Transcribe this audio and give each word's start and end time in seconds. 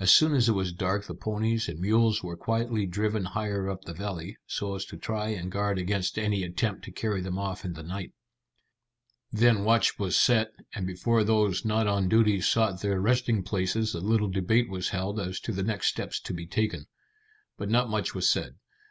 As 0.00 0.10
soon 0.10 0.32
as 0.32 0.48
it 0.48 0.52
was 0.54 0.72
dark 0.72 1.04
the 1.04 1.14
ponies 1.14 1.68
and 1.68 1.78
mules 1.78 2.22
were 2.22 2.38
quietly 2.38 2.86
driven 2.86 3.26
higher 3.26 3.68
up 3.68 3.84
the 3.84 3.92
valley, 3.92 4.38
so 4.46 4.74
as 4.74 4.86
to 4.86 4.96
try 4.96 5.28
and 5.28 5.52
guard 5.52 5.76
against 5.78 6.18
any 6.18 6.42
attempt 6.42 6.86
to 6.86 6.90
carry 6.90 7.20
them 7.20 7.36
off 7.38 7.66
in 7.66 7.74
the 7.74 7.82
night. 7.82 8.14
Then 9.30 9.64
watch 9.64 9.98
was 9.98 10.16
set, 10.16 10.52
and 10.72 10.86
before 10.86 11.22
those 11.22 11.66
not 11.66 11.86
on 11.86 12.08
duty 12.08 12.40
sought 12.40 12.80
their 12.80 12.98
resting 12.98 13.42
places 13.42 13.92
a 13.94 14.00
little 14.00 14.30
debate 14.30 14.70
was 14.70 14.88
held 14.88 15.20
as 15.20 15.38
to 15.40 15.52
the 15.52 15.62
next 15.62 15.88
steps 15.88 16.18
to 16.20 16.32
be 16.32 16.46
taken. 16.46 16.86
But 17.58 17.68
not 17.68 17.90
much 17.90 18.14
was 18.14 18.26
said. 18.26 18.54